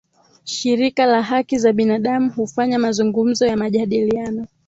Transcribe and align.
Shirika 0.43 1.05
la 1.05 1.21
Haki 1.21 1.57
za 1.57 1.69
Kibinadamu 1.69 2.31
hufanya 2.31 2.79
mazungumzo 2.79 3.45
ya 3.45 3.57
majadiliano 3.57 4.47